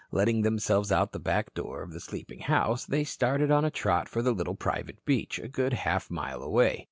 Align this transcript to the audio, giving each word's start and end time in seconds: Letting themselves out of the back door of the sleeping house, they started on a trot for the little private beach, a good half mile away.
Letting 0.11 0.41
themselves 0.41 0.91
out 0.91 1.09
of 1.09 1.11
the 1.11 1.19
back 1.19 1.53
door 1.53 1.83
of 1.83 1.93
the 1.93 1.99
sleeping 1.99 2.39
house, 2.39 2.87
they 2.87 3.03
started 3.03 3.51
on 3.51 3.63
a 3.63 3.69
trot 3.69 4.09
for 4.09 4.23
the 4.23 4.31
little 4.33 4.55
private 4.55 5.05
beach, 5.05 5.37
a 5.37 5.47
good 5.47 5.73
half 5.73 6.09
mile 6.09 6.41
away. 6.41 6.79